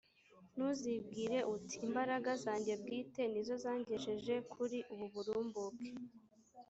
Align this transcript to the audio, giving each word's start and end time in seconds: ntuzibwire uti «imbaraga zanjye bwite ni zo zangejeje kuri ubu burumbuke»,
ntuzibwire 0.53 1.39
uti 1.55 1.75
«imbaraga 1.85 2.31
zanjye 2.43 2.73
bwite 2.81 3.21
ni 3.31 3.41
zo 3.47 3.55
zangejeje 3.63 4.35
kuri 4.51 4.77
ubu 4.93 5.05
burumbuke», 5.13 5.89